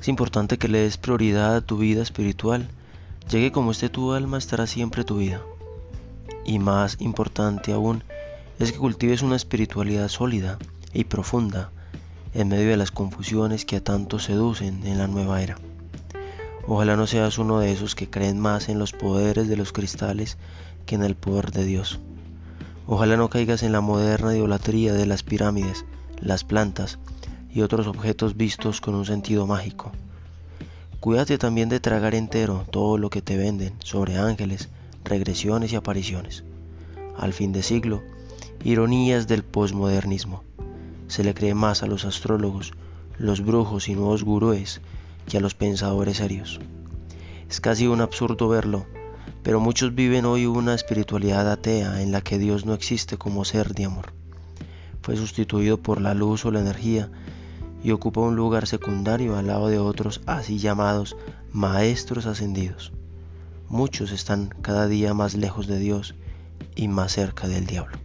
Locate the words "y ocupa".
57.82-58.20